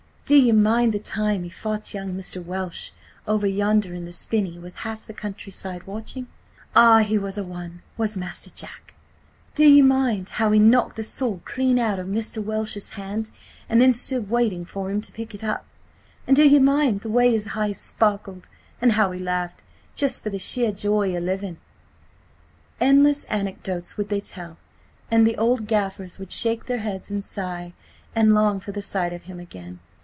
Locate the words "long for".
28.33-28.71